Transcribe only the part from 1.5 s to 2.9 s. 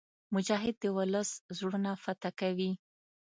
زړونه فتح کوي.